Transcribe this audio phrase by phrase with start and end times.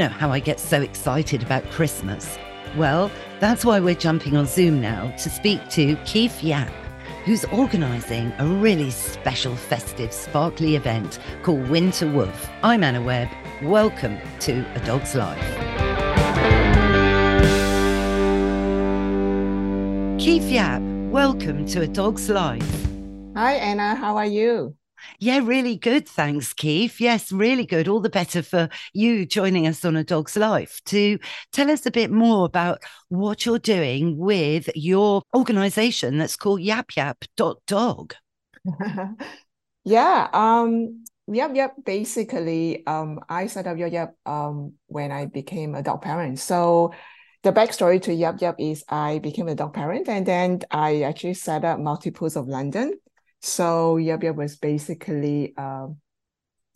[0.00, 2.38] Know how I get so excited about Christmas.
[2.78, 6.72] Well, that's why we're jumping on Zoom now to speak to Keef Yap,
[7.26, 12.48] who's organising a really special festive sparkly event called Winter Woof.
[12.62, 13.28] I'm Anna Webb.
[13.62, 15.38] Welcome to A Dog's Life.
[20.18, 20.80] Keef Yap,
[21.10, 22.86] welcome to A Dog's Life.
[23.36, 23.96] Hi, Anna.
[23.96, 24.74] How are you?
[25.18, 26.08] Yeah, really good.
[26.08, 27.00] Thanks, Keef.
[27.00, 27.88] Yes, really good.
[27.88, 31.18] All the better for you joining us on A Dog's Life to
[31.52, 36.96] tell us a bit more about what you're doing with your organization that's called Yap
[36.96, 38.14] Yap Dot Dog.
[39.84, 40.28] yeah.
[40.32, 45.82] Um, Yap Yap basically, um, I set up Yap Yap um, when I became a
[45.82, 46.38] dog parent.
[46.38, 46.92] So
[47.42, 51.34] the backstory to Yap Yap is I became a dog parent and then I actually
[51.34, 52.98] set up Maltipoos of London
[53.40, 55.96] so Yap was basically um,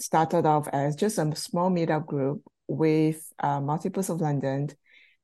[0.01, 4.69] started off as just a small meetup group with uh, Maltipoos of London,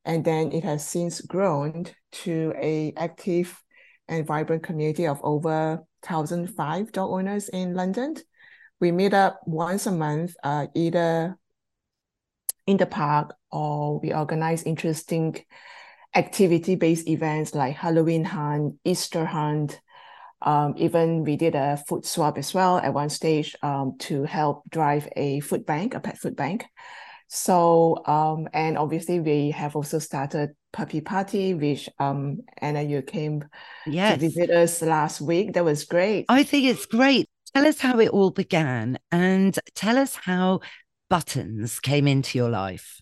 [0.04, 3.62] and then it has since grown to a active
[4.08, 8.16] and vibrant community of over 1,005 dog owners in London.
[8.80, 11.38] We meet up once a month, uh, either
[12.66, 15.36] in the park or we organize interesting
[16.14, 19.80] activity-based events like Halloween hunt, Easter hunt,
[20.42, 24.68] um, even we did a food swap as well at one stage um, to help
[24.70, 26.64] drive a food bank, a pet food bank.
[27.28, 33.44] So, um, and obviously we have also started puppy party, which um, Anna, you came
[33.86, 34.14] yes.
[34.14, 35.52] to visit us last week.
[35.52, 36.26] That was great.
[36.28, 37.28] I think it's great.
[37.54, 40.60] Tell us how it all began and tell us how
[41.08, 43.00] buttons came into your life.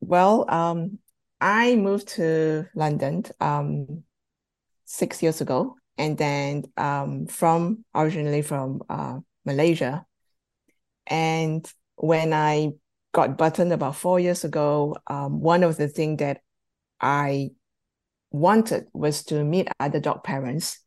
[0.00, 0.98] Well, um,
[1.40, 4.04] I moved to London um,
[4.84, 10.06] six years ago and then um, from originally from uh, Malaysia.
[11.06, 12.70] And when I
[13.12, 16.40] got buttoned about four years ago, um, one of the things that
[17.00, 17.50] I
[18.30, 20.78] wanted was to meet other dog parents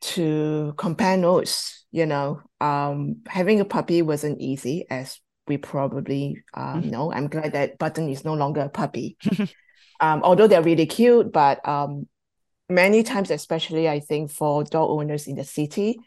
[0.00, 1.84] to compare notes.
[1.90, 6.90] You know, um, having a puppy wasn't easy, as we probably uh, mm-hmm.
[6.90, 7.12] know.
[7.12, 9.16] I'm glad that Button is no longer a puppy.
[10.00, 12.06] um, although they're really cute, but um,
[12.70, 15.98] many times, especially I think for dog owners in the city,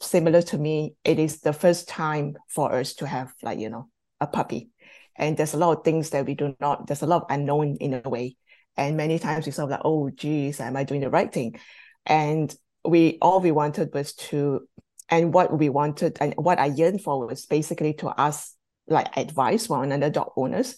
[0.00, 3.88] similar to me, it is the first time for us to have like, you know,
[4.20, 4.70] a puppy.
[5.16, 7.76] And there's a lot of things that we do not, there's a lot of unknown
[7.80, 8.36] in a way.
[8.76, 11.58] And many times we sort of like, oh geez, am I doing the right thing?
[12.06, 14.68] And we all we wanted was to
[15.08, 18.52] and what we wanted and what I yearned for was basically to ask
[18.86, 20.76] like advice from another dog owners,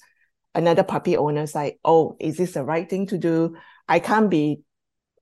[0.55, 3.57] another puppy owners, like, oh, is this the right thing to do?
[3.89, 4.63] I can't be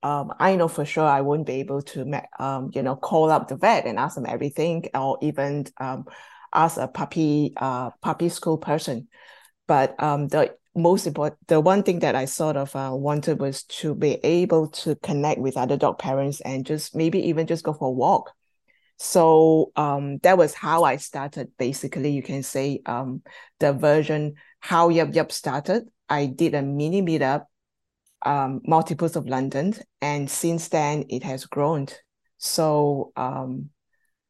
[0.03, 3.47] um, I know for sure I won't be able to, um, you know, call up
[3.47, 6.05] the vet and ask them everything, or even um,
[6.53, 9.07] ask a puppy, uh, puppy school person.
[9.67, 13.63] But um, the most important, the one thing that I sort of uh, wanted was
[13.63, 17.73] to be able to connect with other dog parents and just maybe even just go
[17.73, 18.31] for a walk.
[18.97, 21.51] So um, that was how I started.
[21.57, 23.21] Basically, you can say um,
[23.59, 25.87] the version how Yap Yap started.
[26.09, 27.45] I did a mini meetup
[28.25, 31.87] um, Maltipoos of London, and since then it has grown.
[32.37, 33.69] So um,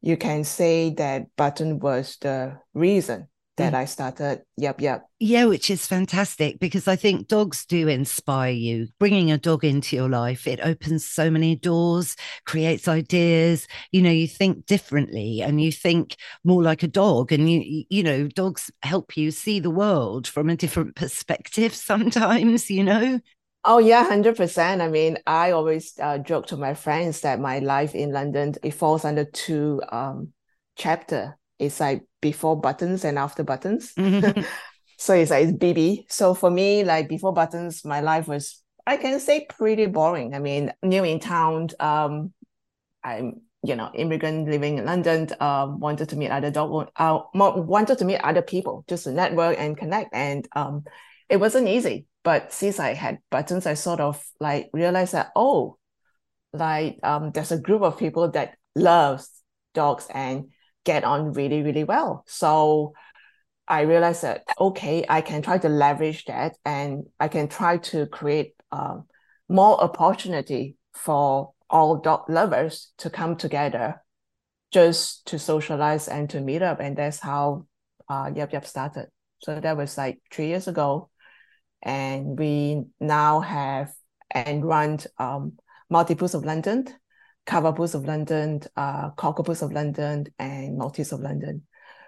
[0.00, 3.28] you can say that Button was the reason
[3.60, 3.76] that mm.
[3.76, 5.06] I started Yep, yep.
[5.18, 8.88] Yeah, which is fantastic because I think dogs do inspire you.
[8.98, 13.66] Bringing a dog into your life, it opens so many doors, creates ideas.
[13.92, 17.32] You know, you think differently and you think more like a dog.
[17.32, 22.70] And you, you know, dogs help you see the world from a different perspective sometimes,
[22.70, 23.20] you know?
[23.64, 24.80] Oh yeah, hundred percent.
[24.80, 28.72] I mean, I always uh, joke to my friends that my life in London it
[28.72, 30.32] falls under two um
[30.76, 31.38] chapter.
[31.58, 33.92] It's like before buttons and after buttons.
[33.94, 34.42] Mm-hmm.
[34.98, 36.06] so it's like it's BB.
[36.08, 40.34] So for me, like before buttons, my life was I can say pretty boring.
[40.34, 41.68] I mean, new in town.
[41.78, 42.32] Um,
[43.04, 45.28] I'm you know immigrant living in London.
[45.38, 46.90] Um, wanted to meet other dog.
[46.96, 50.14] Uh, wanted to meet other people, just to network and connect.
[50.14, 50.84] And um,
[51.30, 55.78] it wasn't easy but since I had buttons, I sort of like realized that, oh,
[56.52, 59.30] like um, there's a group of people that loves
[59.72, 60.50] dogs and
[60.84, 62.24] get on really, really well.
[62.26, 62.92] So
[63.66, 68.06] I realized that, okay, I can try to leverage that and I can try to
[68.06, 69.06] create um,
[69.48, 74.02] more opportunity for all dog lovers to come together
[74.72, 76.80] just to socialize and to meet up.
[76.80, 77.66] And that's how
[78.08, 79.06] uh, Yap Yap started.
[79.38, 81.09] So that was like three years ago
[81.82, 83.92] and we now have
[84.30, 85.54] and run um,
[85.92, 86.86] Maltipoos of London,
[87.46, 91.62] Cavapoos of London, uh, pools of London, and maltese of London.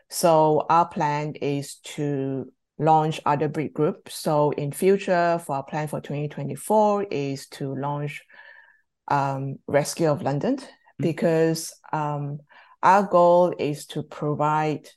[0.09, 4.15] So our plan is to launch other breed groups.
[4.15, 8.23] So in future, for our plan for 2024 is to launch
[9.09, 11.03] um, Rescue of London mm-hmm.
[11.03, 12.39] because um,
[12.83, 14.89] our goal is to provide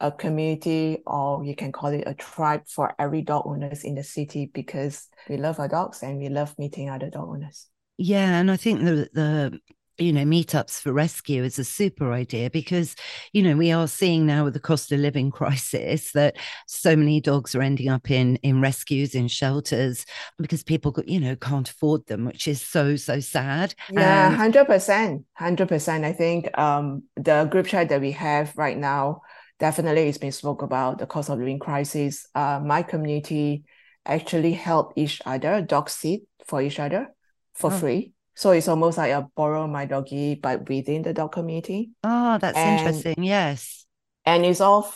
[0.00, 4.02] a community or you can call it a tribe for every dog owners in the
[4.02, 7.66] city because we love our dogs and we love meeting other dog owners.
[7.98, 9.60] Yeah, and I think the the
[10.00, 12.96] you know meetups for rescue is a super idea because
[13.32, 16.36] you know we are seeing now with the cost of living crisis that
[16.66, 20.06] so many dogs are ending up in in rescues in shelters
[20.38, 26.04] because people you know can't afford them which is so so sad yeah 100% 100%
[26.04, 29.20] i think um the group chat that we have right now
[29.60, 33.62] definitely it's been spoke about the cost of living crisis uh, my community
[34.04, 37.08] actually help each other dog sit for each other
[37.54, 37.76] for oh.
[37.76, 41.90] free so it's almost like a borrow my doggy, but within the dog community.
[42.02, 43.22] Oh, that's and, interesting.
[43.22, 43.84] Yes.
[44.24, 44.90] And it's all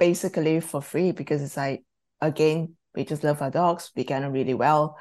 [0.00, 1.84] basically for free because it's like,
[2.20, 3.92] again, we just love our dogs.
[3.94, 4.98] We get them really well.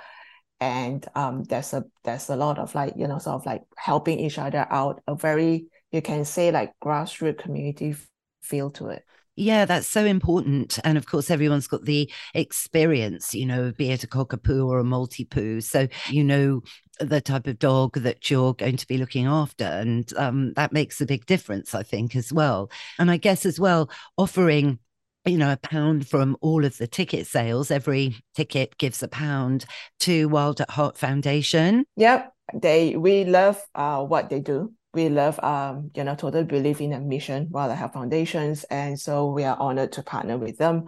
[0.60, 4.20] And um, there's a there's a lot of like, you know, sort of like helping
[4.20, 7.96] each other out, a very, you can say like grassroots community
[8.42, 9.04] feel to it.
[9.36, 10.80] Yeah, that's so important.
[10.84, 14.84] And of course, everyone's got the experience, you know, be it a cockapoo or a
[14.84, 15.64] Maltipoo.
[15.64, 16.62] So, you know,
[17.00, 19.64] the type of dog that you're going to be looking after.
[19.64, 22.70] And um, that makes a big difference, I think, as well.
[22.98, 24.78] And I guess as well, offering
[25.26, 27.72] you know, a pound from all of the ticket sales.
[27.72, 29.66] Every ticket gives a pound
[30.02, 31.86] to Wild at Heart Foundation.
[31.96, 32.34] Yep.
[32.54, 36.92] They we love uh, what they do we love um you know total belief in
[36.92, 40.86] the mission Wild at Heart Foundations and so we are honored to partner with them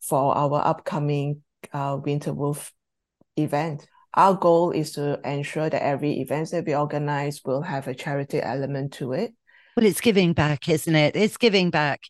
[0.00, 1.42] for our upcoming
[1.72, 2.72] uh, winter woof
[3.36, 3.86] event.
[4.14, 8.40] Our goal is to ensure that every event that we organize will have a charity
[8.40, 9.34] element to it.
[9.76, 11.16] Well it's giving back isn't it?
[11.16, 12.00] It's giving back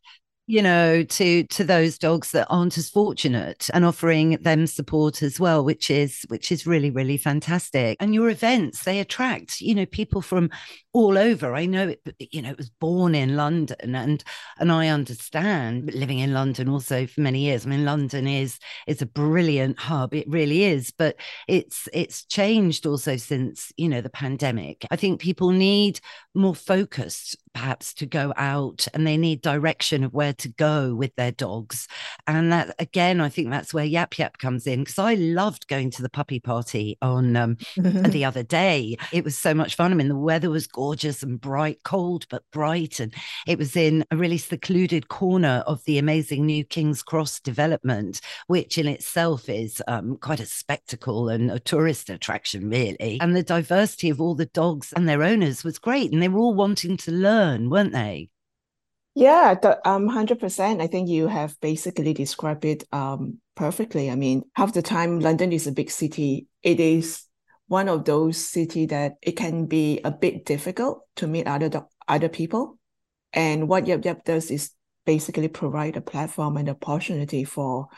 [0.49, 5.41] you know to to those dogs that aren't as fortunate and offering them support as
[5.41, 7.97] well which is which is really really fantastic.
[7.99, 10.51] And your events they attract you know people from
[10.97, 12.01] all over i know it
[12.33, 14.25] you know it was born in london and
[14.59, 19.03] and i understand living in london also for many years i mean london is is
[19.03, 21.15] a brilliant hub it really is but
[21.49, 26.01] it's it's changed also since you know the pandemic i think people need
[26.35, 31.15] more focus perhaps to go out and they need direction of where to go with
[31.17, 31.89] their dogs.
[32.27, 35.91] And that again, I think that's where Yap Yap comes in because I loved going
[35.93, 38.99] to the puppy party on um, the other day.
[39.11, 39.91] It was so much fun.
[39.91, 43.15] I mean, the weather was gorgeous and bright, cold but bright, and
[43.47, 48.79] it was in a really secluded corner of the amazing new King's Cross development, which
[48.79, 53.19] in itself is um, quite a spectacle and a tourist attraction, really.
[53.21, 56.41] And the diversity of all the dogs and their owners was great, and they were
[56.41, 58.31] all wanting to learn weren't they?
[59.15, 59.55] Yeah,
[59.85, 60.81] um, hundred percent.
[60.81, 64.11] I think you have basically described it um perfectly.
[64.11, 66.47] I mean, half the time London is a big city.
[66.63, 67.23] It is
[67.69, 72.29] one of those city that it can be a bit difficult to meet other other
[72.29, 72.79] people.
[73.33, 74.71] And what Yap Yap does is
[75.05, 77.89] basically provide a platform and opportunity for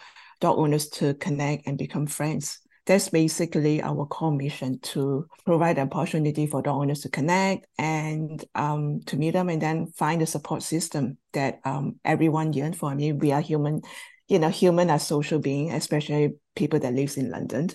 [0.41, 5.91] dog owners to connect and become friends that's basically our core mission to provide an
[5.93, 10.27] opportunity for dog owners to connect and um, to meet them and then find a
[10.27, 12.89] support system that um, everyone yearns for.
[12.89, 13.83] I mean, we are human,
[14.27, 17.69] you know, human are social beings, especially people that lives in London,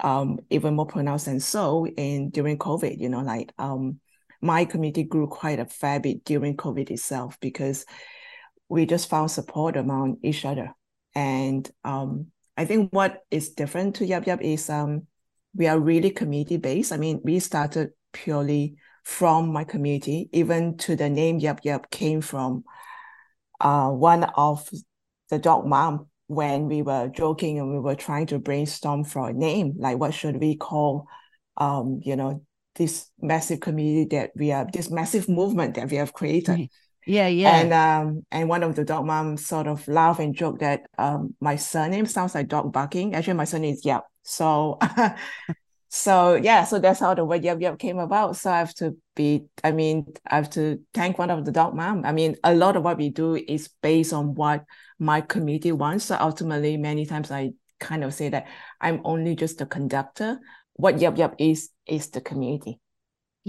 [0.00, 4.00] um, even more pronounced than so in during COVID, you know, like um,
[4.40, 7.84] my community grew quite a fair bit during COVID itself because
[8.68, 10.74] we just found support among each other.
[11.14, 12.26] And um,
[12.56, 15.06] I think what is different to Yap Yap is um
[15.54, 16.92] we are really community based.
[16.92, 20.28] I mean, we started purely from my community.
[20.32, 22.64] Even to the name Yap Yap came from
[23.60, 24.68] uh one of
[25.30, 29.32] the dog mom when we were joking and we were trying to brainstorm for a
[29.32, 31.06] name, like what should we call
[31.56, 32.42] um, you know,
[32.74, 36.54] this massive community that we are this massive movement that we have created.
[36.54, 36.64] Mm-hmm.
[37.06, 37.56] Yeah, yeah.
[37.56, 41.34] And um, and one of the dog moms sort of laugh and joke that um,
[41.40, 43.14] my surname sounds like dog barking.
[43.14, 44.04] Actually, my surname is Yap.
[44.24, 44.80] So,
[45.88, 48.36] so yeah, so that's how the word Yap Yap came about.
[48.36, 51.74] So I have to be, I mean, I have to thank one of the dog
[51.74, 52.04] mom.
[52.04, 54.64] I mean, a lot of what we do is based on what
[54.98, 56.06] my committee wants.
[56.06, 58.46] So ultimately, many times I kind of say that
[58.80, 60.38] I'm only just the conductor.
[60.74, 62.80] What Yap Yap is is the community.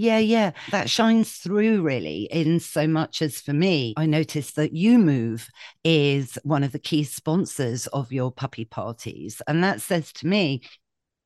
[0.00, 0.52] Yeah, yeah.
[0.70, 5.48] That shines through really in so much as for me, I noticed that Yumove
[5.82, 9.42] is one of the key sponsors of your puppy parties.
[9.48, 10.62] And that says to me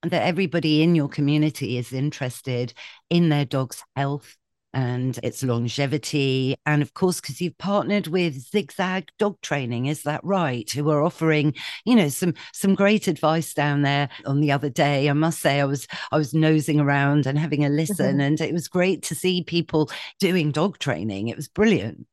[0.02, 2.72] that everybody in your community is interested
[3.10, 4.38] in their dog's health
[4.74, 6.56] and its longevity.
[6.66, 10.70] And of course, because you've partnered with Zigzag Dog Training, is that right?
[10.70, 15.08] Who are offering, you know, some some great advice down there on the other day.
[15.08, 18.20] I must say I was I was nosing around and having a listen, mm-hmm.
[18.20, 21.28] and it was great to see people doing dog training.
[21.28, 22.06] It was brilliant.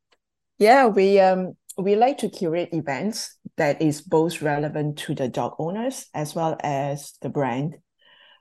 [0.57, 5.55] Yeah, we um we like to curate events that is both relevant to the dog
[5.59, 7.75] owners as well as the brand.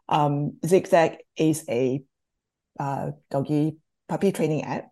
[0.08, 2.02] Um, Zigzag is a
[2.80, 3.76] uh, doggy
[4.08, 4.86] puppy training app,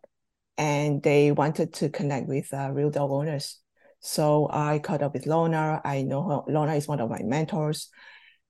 [0.59, 3.59] and they wanted to connect with uh, real dog owners.
[4.01, 5.81] So I caught up with Lorna.
[5.85, 6.53] I know her.
[6.53, 7.89] Lorna is one of my mentors,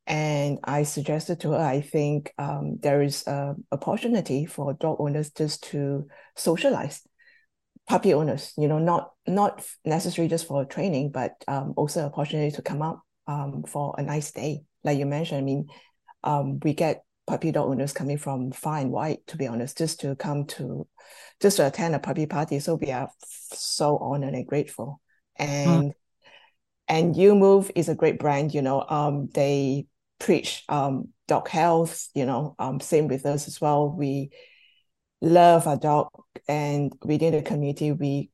[0.07, 1.59] and I suggested to her.
[1.59, 7.03] I think um, there is a opportunity for dog owners just to socialize
[7.89, 12.63] puppy owners, you know, not not necessarily just for training, but um, also opportunity to
[12.63, 14.63] come up um, for a nice day.
[14.85, 15.69] Like you mentioned, I mean,
[16.25, 20.01] um, we get puppy dog owners coming from far and wide, to be honest, just
[20.01, 20.87] to come to,
[21.41, 22.59] just to attend a puppy party.
[22.59, 25.01] So we are so honored and grateful.
[25.37, 25.95] And mm.
[26.89, 28.55] and Yumove is a great brand.
[28.55, 29.87] You know, um, they
[30.19, 32.09] preach um dog health.
[32.15, 33.91] You know, um, same with us as well.
[33.91, 34.31] We
[35.21, 36.09] love our dog
[36.49, 38.31] and within the community we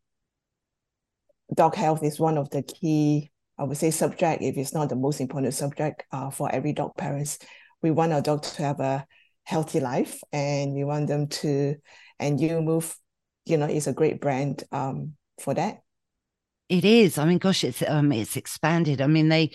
[1.54, 4.96] dog health is one of the key i would say subject if it's not the
[4.96, 7.38] most important subject uh, for every dog parents
[7.82, 9.06] we want our dog to have a
[9.44, 11.74] healthy life and we want them to
[12.18, 12.94] and Yumove
[13.44, 15.80] you know is a great brand um, for that.
[16.68, 17.18] It is.
[17.18, 19.00] I mean gosh it's um it's expanded.
[19.00, 19.50] I mean they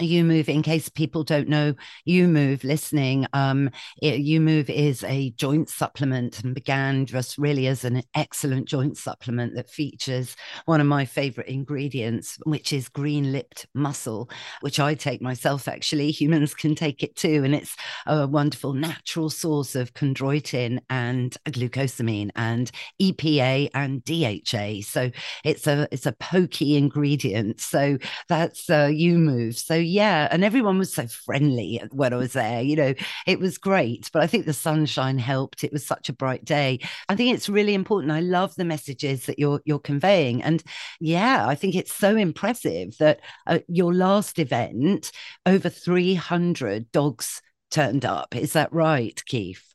[0.00, 1.74] Yumove in case people don't know
[2.08, 3.70] Yumove listening um
[4.02, 9.70] Yumove is a joint supplement and began just really as an excellent joint supplement that
[9.70, 14.30] features one of my favorite ingredients which is green lipped mussel
[14.60, 16.10] which i take myself actually.
[16.20, 17.76] Humans can take it too and it's
[18.06, 24.40] a wonderful natural source of chondroitin and glucosamine and epa and dha
[24.82, 25.10] so
[25.44, 27.60] it's a it's a pokey ingredient.
[27.60, 29.56] So that's uh, Yumove.
[29.56, 30.28] So yeah.
[30.30, 32.62] And everyone was so friendly when I was there.
[32.62, 32.94] You know,
[33.26, 34.08] it was great.
[34.12, 35.64] But I think the sunshine helped.
[35.64, 36.80] It was such a bright day.
[37.08, 38.12] I think it's really important.
[38.12, 40.42] I love the messages that you're you're conveying.
[40.42, 40.62] And
[41.00, 45.10] yeah, I think it's so impressive that uh, your last event,
[45.44, 48.36] over 300 dogs turned up.
[48.36, 49.70] Is that right, Keef?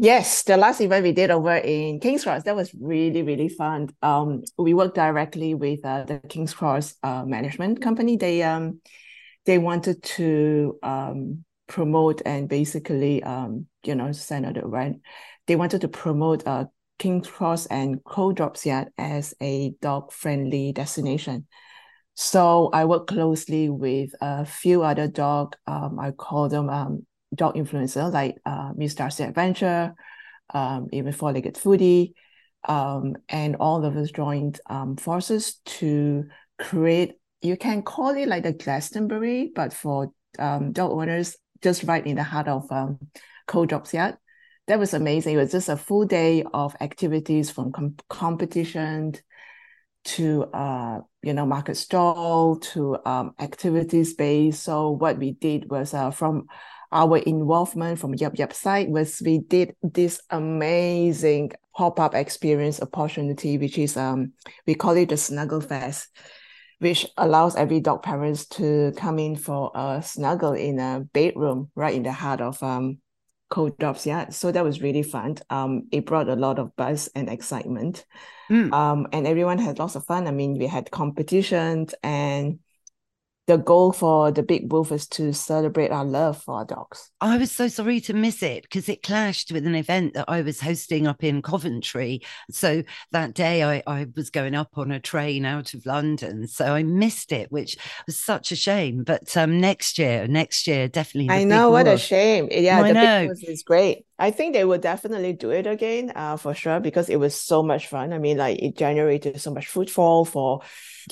[0.00, 3.88] Yes, the last event we did over in King's Cross, that was really, really fun.
[4.00, 8.16] Um, we worked directly with uh, the King's Cross uh, management company.
[8.16, 8.80] They um,
[9.46, 14.94] they wanted to um, promote and basically, um, you know, the right.
[15.46, 16.66] They wanted to promote uh,
[16.98, 21.46] King's Cross and Coal Drops Yard as a dog friendly destination.
[22.14, 27.54] So I work closely with a few other dog, um, I call them um, dog
[27.54, 29.94] influencer like uh, Miss Darcy Adventure,
[30.52, 32.14] um, even Four Legged Foodie,
[32.66, 36.24] um, and all of us joined um, forces to
[36.58, 42.06] create you can call it like the Glastonbury, but for um, dog owners, just right
[42.06, 42.98] in the heart of um,
[43.46, 44.16] Coal Drops Yard.
[44.66, 45.34] That was amazing.
[45.34, 49.14] It was just a full day of activities from com- competition
[50.04, 54.60] to uh, you know market stall to um, activity space.
[54.60, 56.46] So what we did was uh, from
[56.92, 63.78] our involvement from Yap Yap side was we did this amazing pop-up experience opportunity, which
[63.78, 64.32] is um
[64.66, 66.08] we call it the Snuggle Fest
[66.78, 71.94] which allows every dog parents to come in for a snuggle in a bedroom right
[71.94, 72.98] in the heart of um,
[73.50, 74.32] Coal Drops Yard.
[74.34, 75.36] So that was really fun.
[75.50, 78.04] Um, it brought a lot of buzz and excitement.
[78.50, 78.72] Mm.
[78.72, 80.26] Um, and everyone had lots of fun.
[80.26, 82.60] I mean, we had competitions and
[83.48, 87.10] the goal for the big woof is to celebrate our love for our dogs.
[87.18, 90.42] I was so sorry to miss it because it clashed with an event that I
[90.42, 92.20] was hosting up in Coventry.
[92.50, 96.46] So that day I, I was going up on a train out of London.
[96.46, 99.02] So I missed it, which was such a shame.
[99.02, 101.34] But um, next year, next year, definitely.
[101.34, 102.48] I know, what a shame.
[102.50, 103.20] Yeah, I the know.
[103.20, 104.04] big woof is great.
[104.18, 107.62] I think they will definitely do it again, uh, for sure, because it was so
[107.62, 108.12] much fun.
[108.12, 110.60] I mean, like it generated so much footfall for,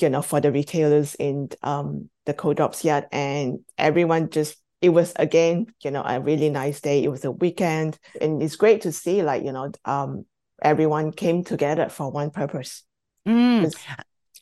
[0.01, 4.89] you know, for the retailers in um the Coal Drops Yard, and everyone just it
[4.89, 7.03] was again, you know, a really nice day.
[7.03, 10.25] It was a weekend, and it's great to see, like you know, um,
[10.61, 12.83] everyone came together for one purpose.
[13.27, 13.71] Mm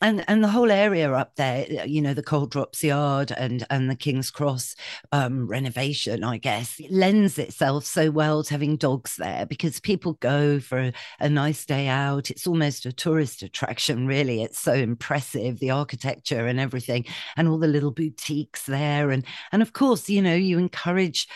[0.00, 3.90] and and the whole area up there you know the Coal Drops Yard and and
[3.90, 4.74] the king's cross
[5.12, 10.60] um, renovation i guess lends itself so well to having dogs there because people go
[10.60, 12.30] for a, a, nice day out.
[12.30, 14.42] It's almost a tourist attraction really.
[14.42, 17.04] It's so impressive the architecture and everything
[17.36, 19.10] and all the little boutiques there.
[19.10, 21.28] And and of course you know you encourage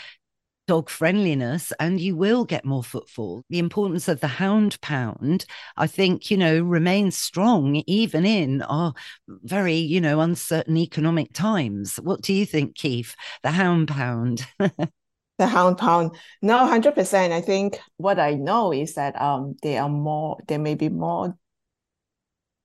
[0.71, 3.43] dog friendliness and you will get more footfall.
[3.51, 5.45] The importance of the hound pound,
[5.77, 8.95] I think, you know, remains strong even in our
[9.27, 11.97] very, you know, uncertain economic times.
[11.97, 13.17] What do you think, Keef?
[13.43, 14.47] The hound pound.
[14.61, 16.15] the hound pound.
[16.41, 17.33] No, 100%.
[17.33, 21.37] I think what I know is that um there are more, there may be more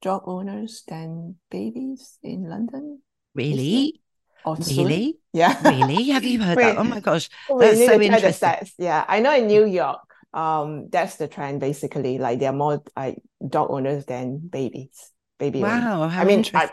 [0.03, 3.01] dog owners than babies in London.
[3.33, 3.99] Really?
[4.45, 5.17] Or really?
[5.33, 5.59] Yeah.
[5.69, 6.09] really?
[6.09, 6.77] Have you heard that?
[6.77, 7.29] Oh my gosh.
[7.49, 8.69] That's so interesting.
[8.77, 9.03] Yeah.
[9.07, 10.01] I know in New York,
[10.33, 12.17] um, that's the trend basically.
[12.17, 15.11] Like there are more like dog owners than babies.
[15.39, 16.03] Baby wow.
[16.03, 16.17] Owners.
[16.17, 16.69] I mean, I,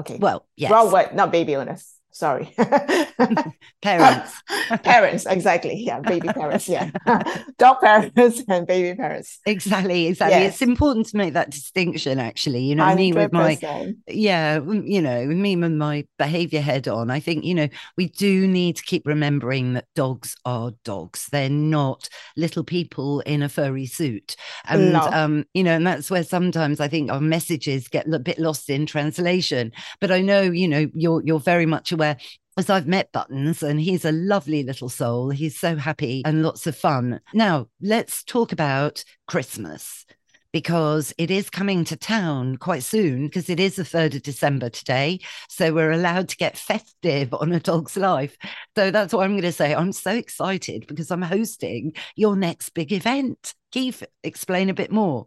[0.00, 0.18] okay.
[0.18, 0.70] Well, yes.
[0.70, 2.54] Wrong word, not baby owners sorry.
[3.82, 4.42] Parents.
[4.82, 5.82] Parents exactly.
[5.84, 6.90] Yeah baby parents yeah.
[7.58, 9.40] Dog parents and baby parents.
[9.46, 10.40] Exactly exactly.
[10.40, 10.54] Yes.
[10.54, 12.62] it's important to make that distinction actually.
[12.64, 12.96] You know 100%.
[12.96, 13.58] me with my
[14.06, 18.46] yeah you know me with my behavior head on i think you know we do
[18.46, 21.28] need to keep remembering that dogs are dogs.
[21.32, 24.36] They're not little people in a furry suit.
[24.66, 25.00] And no.
[25.00, 28.70] um you know and that's where sometimes i think our messages get a bit lost
[28.70, 29.72] in translation.
[30.00, 32.16] But i know you know you're you're very much aware where
[32.58, 35.30] as I've met Buttons, and he's a lovely little soul.
[35.30, 37.20] He's so happy and lots of fun.
[37.32, 40.04] Now, let's talk about Christmas
[40.52, 44.68] because it is coming to town quite soon because it is the 3rd of December
[44.68, 45.20] today.
[45.48, 48.36] So we're allowed to get festive on a dog's life.
[48.76, 49.74] So that's what I'm going to say.
[49.74, 53.54] I'm so excited because I'm hosting your next big event.
[53.70, 55.26] Keef, explain a bit more.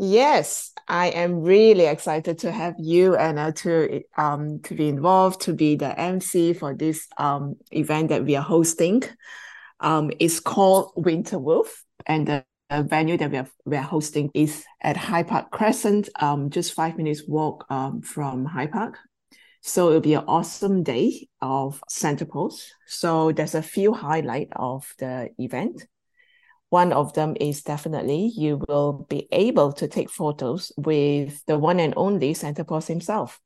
[0.00, 5.40] Yes, I am really excited to have you and uh, to um to be involved
[5.42, 9.02] to be the MC for this um event that we are hosting.
[9.80, 14.30] Um, it's called Winter Woof, and the, the venue that we are we are hosting
[14.34, 16.08] is at Hyde Park Crescent.
[16.20, 18.98] Um, just five minutes walk um from Hyde Park.
[19.62, 22.72] So it'll be an awesome day of Santa Paws.
[22.86, 25.86] So there's a few highlight of the event.
[26.70, 31.80] One of them is definitely you will be able to take photos with the one
[31.80, 33.40] and only Santa Claus himself.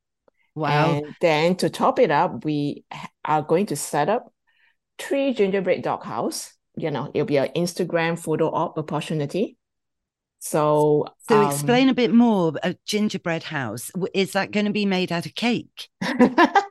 [0.55, 0.97] Wow.
[0.97, 2.83] And then to top it up, we
[3.25, 4.31] are going to set up
[4.99, 6.53] three gingerbread dog house.
[6.75, 9.57] You know, it'll be an Instagram photo op opportunity.
[10.39, 12.51] So, so um, explain a bit more.
[12.63, 15.87] A gingerbread house is that going to be made out of cake?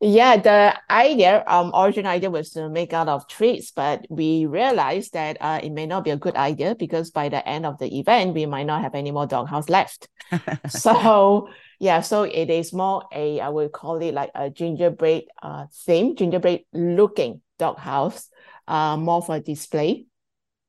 [0.00, 5.12] yeah, the idea, um, original idea was to make out of treats, but we realized
[5.12, 7.98] that uh, it may not be a good idea because by the end of the
[7.98, 10.08] event, we might not have any more doghouse left.
[10.68, 15.66] so yeah, so it is more a I would call it like a gingerbread uh
[15.84, 18.28] theme, gingerbread looking doghouse,
[18.66, 20.06] uh, more for display.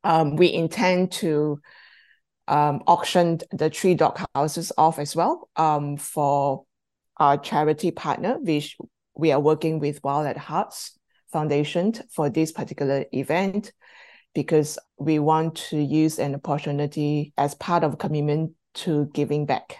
[0.03, 1.59] Um, we intend to
[2.47, 6.65] um, auction the three dog houses off as well um, for
[7.19, 8.77] our charity partner, which
[9.15, 10.97] we are working with Wild at Hearts
[11.31, 13.71] Foundation for this particular event
[14.33, 19.77] because we want to use an opportunity as part of commitment to giving back.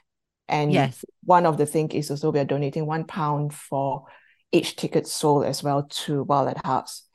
[0.48, 1.06] And yes.
[1.24, 4.06] one of the things is also we are donating one pound for
[4.52, 7.06] each ticket sold as well to Wild at Hearts.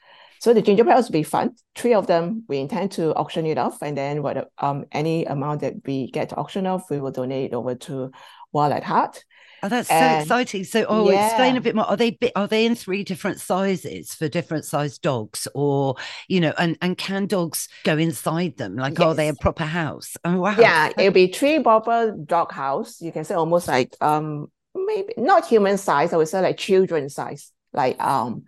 [0.41, 1.55] So the gingerbread will be fun.
[1.75, 5.63] Three of them, we intend to auction it off, and then what um any amount
[5.63, 8.11] that we get to auction off, we will donate over to
[8.53, 9.25] Wild at Heart.
[9.65, 10.65] Oh, that's so exciting!
[10.65, 11.27] So, oh, yeah.
[11.27, 11.87] explain a bit more.
[11.87, 15.97] Are they are they in three different sizes for different sized dogs, or
[16.29, 18.77] you know, and and can dogs go inside them?
[18.77, 19.07] Like, yes.
[19.07, 20.19] are they a proper house?
[20.23, 20.57] Oh, wow!
[20.59, 23.01] Yeah, it'll be three proper dog house.
[23.01, 26.13] You can say almost like um maybe not human size.
[26.13, 28.45] I would say like children size, like um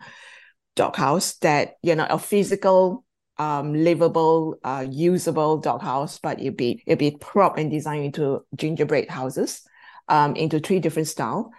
[0.74, 3.07] dog house that you know a physical
[3.38, 8.44] um livable uh usable dog house, but it be it be prop and designed into
[8.55, 9.62] gingerbread houses
[10.09, 11.51] um into three different style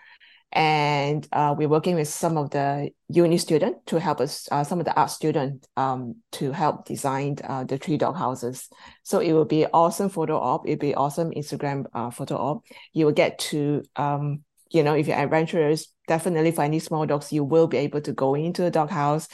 [0.54, 4.80] and uh, we're working with some of the uni student to help us uh, some
[4.80, 8.70] of the art student um, to help design uh, the three dog houses
[9.04, 13.06] so it will be awesome photo op it'll be awesome instagram uh, photo op you
[13.06, 17.68] will get to um, you know if you're adventurous definitely any small dogs, you will
[17.68, 19.28] be able to go into the dog house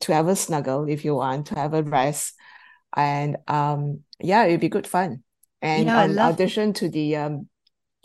[0.00, 2.34] to have a snuggle if you want, to have a rest.
[2.96, 5.22] And um, yeah, it'd be good fun.
[5.62, 7.48] And yeah, in addition to the um,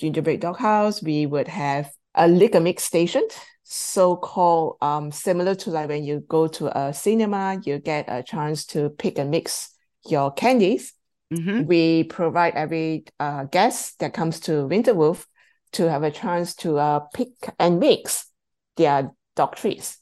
[0.02, 3.26] gingerbread dog house, we would have a Lick and Mix station,
[3.64, 8.24] so called um, similar to like when you go to a cinema, you get a
[8.24, 9.70] chance to pick and mix
[10.10, 10.94] your candies.
[11.32, 11.66] Mm-hmm.
[11.66, 15.26] We provide every uh, guest that comes to Winter Woof
[15.74, 18.26] to have a chance to uh, pick and mix
[18.76, 20.00] their dog treats.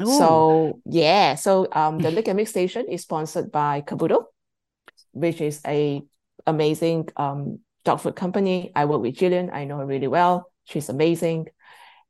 [0.00, 0.18] Ooh.
[0.18, 4.26] So yeah, so um, the Lick and Mix station is sponsored by Kabuto,
[5.12, 6.02] which is a
[6.46, 8.72] amazing um, dog food company.
[8.74, 9.52] I work with Jillian.
[9.52, 10.50] I know her really well.
[10.64, 11.46] She's amazing.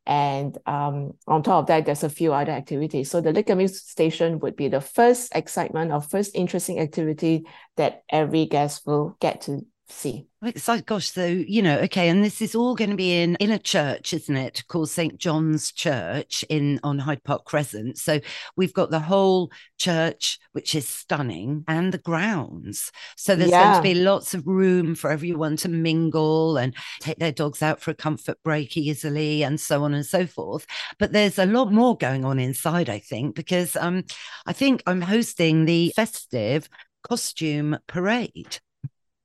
[0.07, 3.11] And um, on top of that, there's a few other activities.
[3.11, 7.47] So the Lick and Mix Station would be the first excitement or first interesting activity
[7.77, 10.27] that every guest will get to see.
[10.42, 13.37] It's like, gosh, so, you know, okay, and this is all going to be in
[13.37, 14.64] in a church, isn't it?
[14.68, 15.18] Called St.
[15.18, 17.99] John's Church in on Hyde Park Crescent.
[17.99, 18.20] So
[18.57, 22.92] we've got the whole church, which is stunning, and the grounds.
[23.16, 23.72] So there's yeah.
[23.72, 27.81] going to be lots of room for everyone to mingle and take their dogs out
[27.81, 30.66] for a comfort break easily and so on and so forth.
[30.99, 34.05] But there's a lot more going on inside, I think, because um
[34.46, 36.68] I think I'm hosting the festive
[37.03, 38.59] costume parade.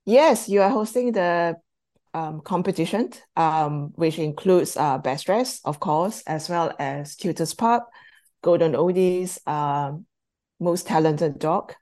[0.06, 1.56] Yes, you are hosting the
[2.14, 7.84] um, competition, um, which includes uh, Best Dress, of course, as well as Tutors Pub,
[8.42, 10.06] Golden Oldies, um,
[10.60, 11.74] Most Talented Dog.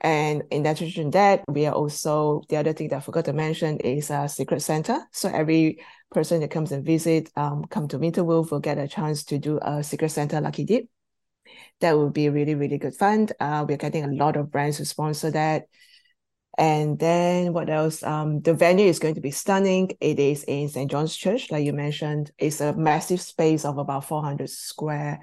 [0.00, 3.32] And in addition to that, we are also, the other thing that I forgot to
[3.32, 5.00] mention is a secret center.
[5.10, 9.24] So every person that comes and visit, um, come to Winterwoof will get a chance
[9.24, 10.86] to do a secret Santa lucky dip.
[11.80, 13.28] That would be really, really good fun.
[13.40, 15.64] Uh, we're getting a lot of brands to sponsor that.
[16.58, 18.02] And then what else?
[18.02, 19.90] Um, the venue is going to be stunning.
[20.00, 20.90] It is in St.
[20.90, 22.30] John's Church, like you mentioned.
[22.38, 25.20] It's a massive space of about 400 square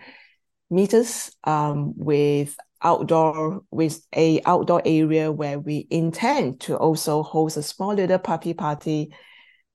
[0.69, 7.63] meters um, with outdoor with a outdoor area where we intend to also host a
[7.63, 9.13] small little puppy party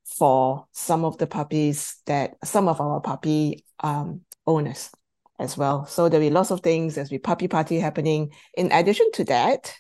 [0.04, 4.90] for some of the puppies that some of our puppy um, owners
[5.38, 5.86] as well.
[5.86, 6.94] So there'll be lots of things.
[6.94, 8.30] There's be puppy party happening.
[8.54, 9.74] In addition to that,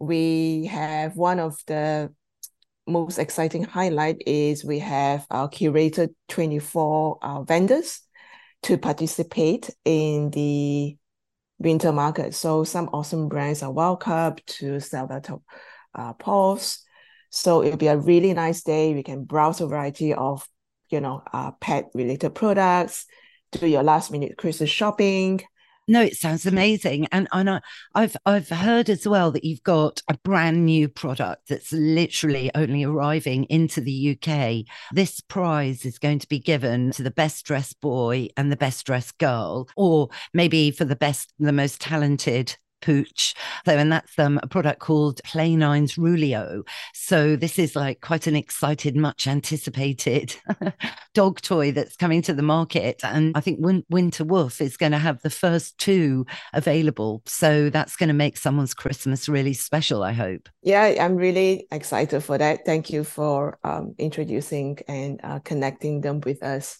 [0.00, 2.12] we have one of the
[2.86, 8.00] most exciting highlight is we have our curated 24 uh, vendors
[8.62, 10.96] to participate in the
[11.58, 12.34] winter market.
[12.34, 15.42] So some awesome brands are welcome to sell their top,
[15.94, 16.82] uh, paws.
[17.28, 18.94] So it'll be a really nice day.
[18.94, 20.46] We can browse a variety of,
[20.88, 23.04] you know, uh, pet related products,
[23.52, 25.42] do your last minute Christmas shopping,
[25.90, 27.60] no, it sounds amazing, and and I,
[27.96, 32.84] I've I've heard as well that you've got a brand new product that's literally only
[32.84, 34.66] arriving into the UK.
[34.92, 38.86] This prize is going to be given to the best dressed boy and the best
[38.86, 43.34] dressed girl, or maybe for the best, the most talented pooch.
[43.66, 46.66] So, and that's um, a product called Play9's Rulio.
[46.94, 50.34] So, this is like quite an excited, much anticipated
[51.14, 53.00] dog toy that's coming to the market.
[53.04, 57.22] And I think Win- Winter Woof is going to have the first two available.
[57.26, 60.48] So, that's going to make someone's Christmas really special, I hope.
[60.62, 62.64] Yeah, I'm really excited for that.
[62.64, 66.78] Thank you for um, introducing and uh, connecting them with us.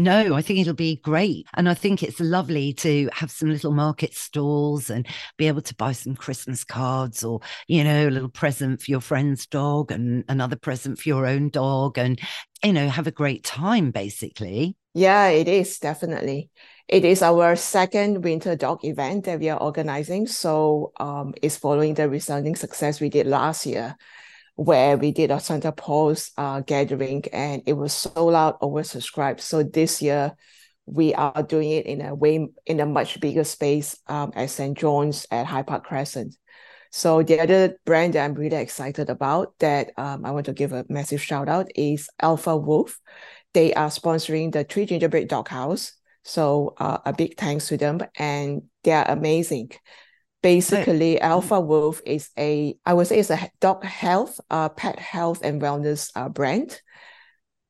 [0.00, 1.46] No, I think it'll be great.
[1.52, 5.74] And I think it's lovely to have some little market stalls and be able to
[5.74, 10.24] buy some Christmas cards or, you know, a little present for your friend's dog and
[10.26, 12.18] another present for your own dog and,
[12.64, 14.74] you know, have a great time basically.
[14.94, 16.48] Yeah, it is definitely.
[16.88, 20.26] It is our second winter dog event that we are organizing.
[20.26, 23.96] So um, it's following the resounding success we did last year
[24.60, 29.40] where we did a Santa Paws uh, gathering and it was sold out, oversubscribed.
[29.40, 30.36] So this year
[30.84, 34.76] we are doing it in a way in a much bigger space um, at St.
[34.76, 36.36] John's at Hyde Park Crescent.
[36.92, 40.74] So the other brand that I'm really excited about that um, I want to give
[40.74, 43.00] a massive shout out is Alpha Wolf.
[43.54, 45.94] They are sponsoring the Three Gingerbread Dog House.
[46.22, 49.70] So uh, a big thanks to them and they are amazing
[50.42, 51.22] basically right.
[51.22, 55.60] alpha wolf is a i would say it's a dog health uh, pet health and
[55.60, 56.80] wellness uh, brand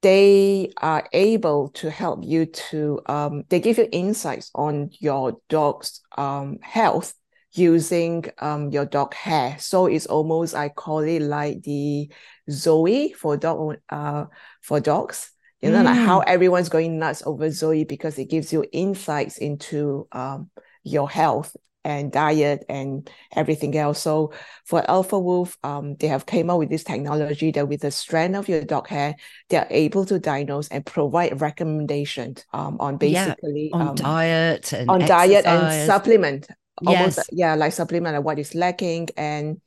[0.03, 6.01] they are able to help you to um, they give you insights on your dog's
[6.17, 7.15] um, health
[7.53, 12.09] using um, your dog hair so it's almost i call it like the
[12.51, 14.25] zoe for dog uh,
[14.63, 15.85] for dogs you know mm.
[15.85, 16.25] like how mm.
[16.27, 20.49] everyone's going nuts over zoe because it gives you insights into um,
[20.85, 24.01] your health and diet and everything else.
[24.01, 24.33] So
[24.65, 28.37] for Alpha Wolf, um, they have came up with this technology that with the strand
[28.37, 29.17] of your dog hair,
[29.49, 34.73] they are able to diagnose and provide recommendations um, on basically yeah, on um, diet
[34.73, 35.29] and on exercise.
[35.29, 36.49] diet and supplement.
[36.87, 37.29] Almost yes.
[37.33, 39.61] yeah, like supplement like what is lacking and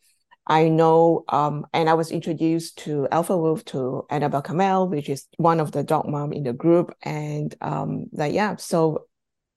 [0.45, 5.25] I know, um, and I was introduced to Alpha Wolf to Annabelle Kamel, which is
[5.37, 9.05] one of the dog mom in the group, and um, like yeah, so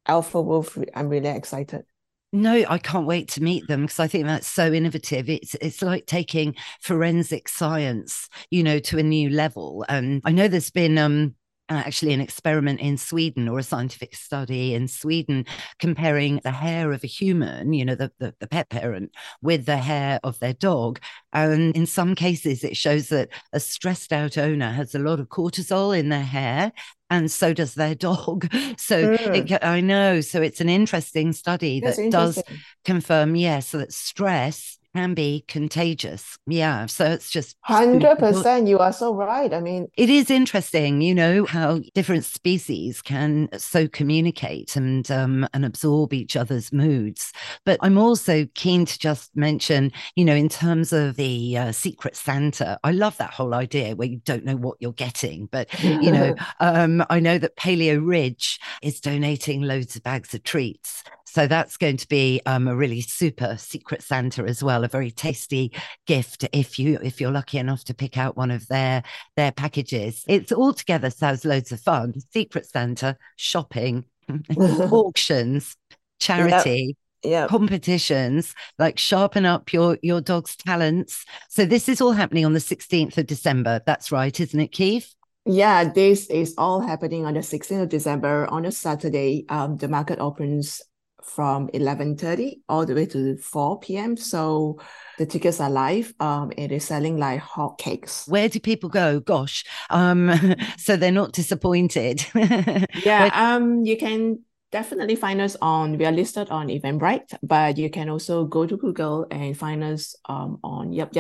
[0.07, 1.85] Alpha Wolf, I'm really excited.
[2.33, 5.31] No, I can't wait to meet them because I think that's so innovative.
[5.31, 9.85] It's it's like taking forensic science, you know, to a new level.
[9.89, 11.35] And I know there's been um
[11.69, 15.45] actually an experiment in Sweden or a scientific study in Sweden
[15.79, 19.11] comparing the hair of a human, you know, the, the, the, pet parent,
[19.43, 21.01] with the hair of their dog.
[21.33, 25.29] And in some cases, it shows that a stressed out owner has a lot of
[25.29, 26.73] cortisol in their hair
[27.11, 28.49] and so does their dog.
[28.79, 29.51] So mm.
[29.51, 30.21] it, I know.
[30.21, 32.43] So it's an interesting study That's that does
[32.85, 36.39] confirm, yes, that stress can be contagious.
[36.47, 36.87] Yeah.
[36.87, 38.67] So it's just 100%.
[38.67, 39.53] You are so right.
[39.53, 45.47] I mean, it is interesting, you know, how different species can so communicate and, um,
[45.53, 47.35] and absorb each other's moods.
[47.67, 52.17] But I'm also keen to just mention, you know, in terms of the uh, Secret
[52.17, 55.45] Santa, I love that whole idea where you don't know what you're getting.
[55.53, 60.43] But, you know, um, I know that Paleo Ridge is donating loads of bags of
[60.43, 61.05] treats.
[61.37, 65.11] So that's going to be um, a really super secret Santa as well, a very
[65.11, 65.73] tasty
[66.07, 69.03] gift if you if you're lucky enough to pick out one of their
[69.37, 70.25] their packages.
[70.27, 72.15] It's all together sounds loads of fun.
[72.33, 74.07] Secret Santa, shopping,
[74.57, 75.77] auctions,
[76.19, 76.97] charity.
[77.23, 77.49] Yep.
[77.49, 82.61] Competitions like sharpen up your your dog's talents so this is all happening on the
[82.61, 85.17] 16th of december that's right isn't it keef
[85.49, 89.47] yeah, this is all happening on the 16th of December on a Saturday.
[89.49, 90.83] Um, the market opens
[91.27, 94.17] from 11.30 all the way to 4 p.m.
[94.17, 94.81] So
[95.19, 96.15] the tickets are live.
[96.21, 98.27] Um, it is selling like hot cakes.
[98.27, 99.21] Where do people go?
[99.21, 99.65] Gosh.
[99.91, 102.25] Um, so they're not disappointed.
[102.35, 103.31] yeah.
[103.35, 108.09] Um, you can definitely find us on, we are listed on Eventbrite, but you can
[108.09, 111.13] also go to Google and find us um, on yup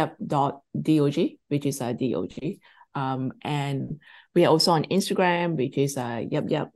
[1.49, 2.59] which is a DOG.
[2.95, 4.01] Um, and
[4.35, 6.71] we are also on Instagram, which is uh, yup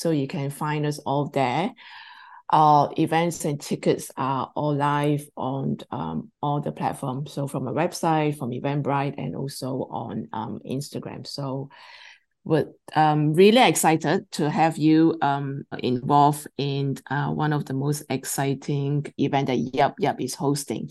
[0.00, 1.72] so you can find us all there.
[2.48, 7.32] Our events and tickets are all live on um, all the platforms.
[7.32, 11.26] So from a website, from Eventbrite, and also on um, Instagram.
[11.26, 11.68] So
[12.42, 18.02] we're um, really excited to have you um, involved in uh, one of the most
[18.08, 20.90] exciting event that Yap Yap is hosting.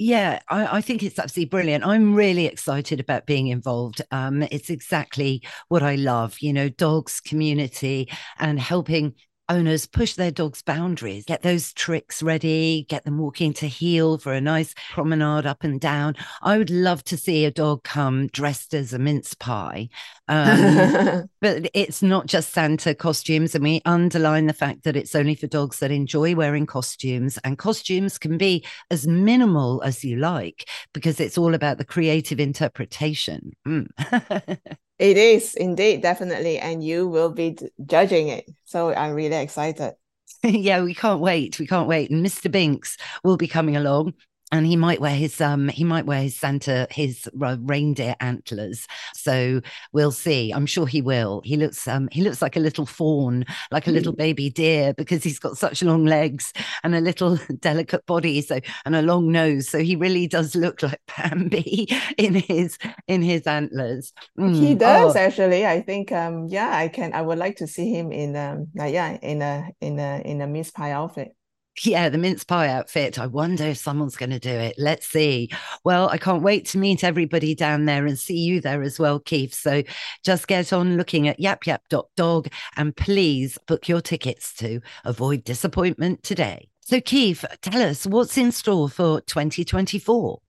[0.00, 1.84] Yeah, I, I, think it's absolutely brilliant.
[1.84, 4.00] I'm really excited about being involved.
[4.12, 8.08] Um, it's exactly what I love, you know, dogs, community,
[8.38, 9.14] and helping
[9.48, 14.32] owners push their dogs' boundaries, get those tricks ready, get them walking to heel for
[14.32, 16.14] a nice promenade up and down.
[16.42, 19.88] I would love to see a dog come dressed as a mince pie.
[20.28, 23.54] Um, but it's not just Santa costumes.
[23.54, 27.38] And we underline the fact that it's only for dogs that enjoy wearing costumes.
[27.44, 32.40] And costumes can be as minimal as you like because it's all about the creative
[32.40, 33.52] interpretation.
[33.66, 33.88] Mm.
[34.98, 36.58] It is indeed, definitely.
[36.58, 37.56] And you will be
[37.86, 38.48] judging it.
[38.64, 39.94] So I'm really excited.
[40.42, 41.58] yeah, we can't wait.
[41.58, 42.10] We can't wait.
[42.10, 42.48] Mr.
[42.48, 44.14] Binks will be coming along
[44.52, 48.86] and he might wear his um he might wear his santa his uh, reindeer antlers.
[49.14, 49.60] So
[49.92, 50.50] we'll see.
[50.52, 51.42] I'm sure he will.
[51.44, 54.18] He looks um he looks like a little fawn like a little mm.
[54.18, 58.96] baby deer because he's got such long legs and a little delicate body so and
[58.96, 59.68] a long nose.
[59.68, 64.12] So he really does look like bambi in his in his antlers.
[64.38, 64.54] Mm.
[64.54, 65.18] he does oh.
[65.18, 65.66] actually.
[65.66, 69.18] I think um yeah i can i would like to see him in um yeah
[69.22, 71.34] in a in a in a miss pie outfit
[71.82, 73.18] yeah, the mince pie outfit.
[73.18, 74.74] I wonder if someone's going to do it.
[74.78, 75.50] Let's see.
[75.84, 79.20] Well, I can't wait to meet everybody down there and see you there as well,
[79.20, 79.54] Keef.
[79.54, 79.82] So
[80.24, 86.68] just get on looking at yapyap.dog and please book your tickets to avoid disappointment today.
[86.80, 90.40] So, Keef, tell us what's in store for 2024.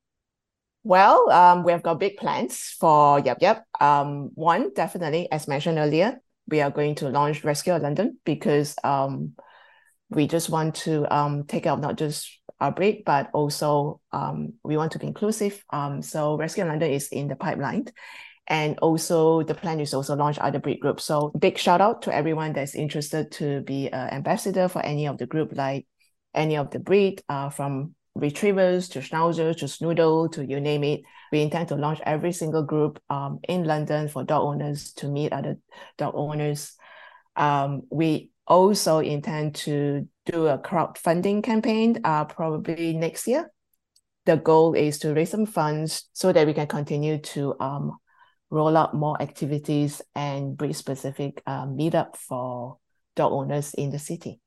[0.84, 3.66] Well, um, we have got big plans for Yap Yap.
[3.82, 9.34] Um, one, definitely, as mentioned earlier, we are going to launch Rescue London because um,
[10.10, 14.76] we just want to um, take out not just our breed, but also um, we
[14.76, 15.64] want to be inclusive.
[15.70, 17.86] Um, so Rescue London is in the pipeline.
[18.48, 21.04] And also the plan is also launch other breed groups.
[21.04, 25.20] So big shout out to everyone that's interested to be an ambassador for any of
[25.20, 25.86] the group, like
[26.34, 31.02] any of the breed, uh, from retrievers to schnauzers to snoodle to you name it.
[31.32, 35.32] We intend to launch every single group um, in London for dog owners to meet
[35.32, 35.60] other
[36.00, 36.76] dog owners.
[37.36, 43.52] Um, we also intend to do a crowdfunding campaign uh, probably next year.
[44.26, 47.98] The goal is to raise some funds so that we can continue to um,
[48.50, 52.78] roll out more activities and breed specific uh, meetup for
[53.16, 54.40] dog owners in the city.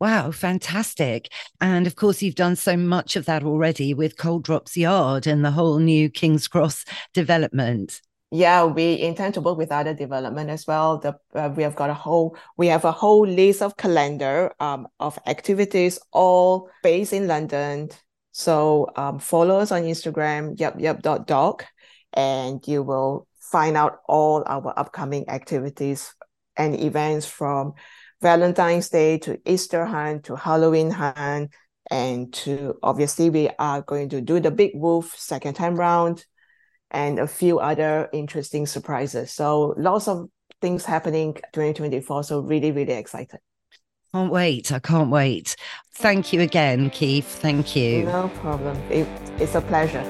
[0.00, 1.30] Wow, fantastic.
[1.60, 5.44] And of course, you've done so much of that already with Coal Drops Yard and
[5.44, 10.66] the whole new King's Cross development yeah, we intend to work with other development as
[10.66, 10.98] well.
[10.98, 14.86] The uh, we have got a whole we have a whole list of calendar um
[15.00, 17.90] of activities all based in London.
[18.32, 21.64] So um follow us on Instagram yap yap dot dog,
[22.12, 26.14] and you will find out all our upcoming activities
[26.56, 27.72] and events from
[28.20, 31.50] Valentine's Day to Easter hunt to Halloween hunt
[31.90, 36.24] and to obviously we are going to do the big woof second time round
[36.90, 39.32] and a few other interesting surprises.
[39.32, 40.28] So lots of
[40.60, 42.24] things happening 2024.
[42.24, 43.40] So really, really excited.
[44.12, 44.72] Can't wait.
[44.72, 45.54] I can't wait.
[45.94, 47.24] Thank you again, Keef.
[47.24, 48.04] Thank you.
[48.04, 48.76] No problem.
[48.90, 49.06] It,
[49.40, 50.02] it's a pleasure.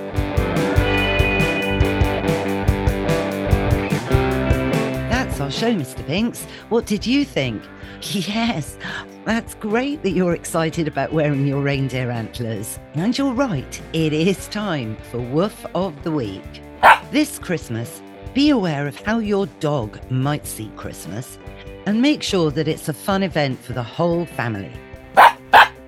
[5.10, 6.06] That's our show, Mr.
[6.06, 6.44] Binks.
[6.70, 7.62] What did you think?
[8.02, 8.78] Yes,
[9.26, 12.78] that's great that you're excited about wearing your reindeer antlers.
[12.94, 16.62] And you're right, it is time for Woof of the Week.
[17.10, 18.02] This Christmas,
[18.34, 21.38] be aware of how your dog might see Christmas
[21.86, 24.72] and make sure that it's a fun event for the whole family.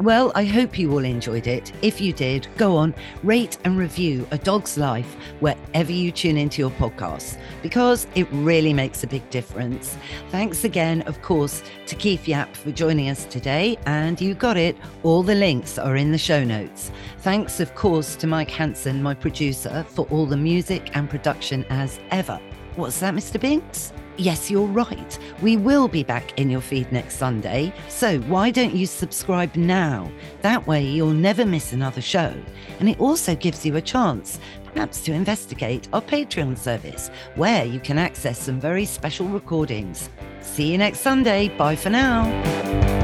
[0.03, 1.73] Well, I hope you all enjoyed it.
[1.81, 6.61] If you did, go on, rate and review A Dog's Life wherever you tune into
[6.61, 9.97] your podcasts because it really makes a big difference.
[10.31, 13.79] Thanks again, of course, to Keef Yap for joining us today.
[13.87, 16.91] And you got it, all the links are in the show notes.
[17.19, 22.01] Thanks, of course, to Mike Hanson, my producer, for all the music and production as
[22.11, 22.41] ever.
[22.75, 23.41] What's that, Mr.
[23.41, 23.93] Binks?
[24.19, 25.19] Yes, you're right.
[25.41, 27.73] We will be back in your feed next Sunday.
[27.89, 30.11] So why don't you subscribe now?
[30.43, 32.35] That way you'll never miss another show.
[32.79, 34.39] And it also gives you a chance,
[34.73, 40.11] perhaps, to investigate our Patreon service, where you can access some very special recordings.
[40.41, 41.49] See you next Sunday.
[41.49, 43.02] Bye for now.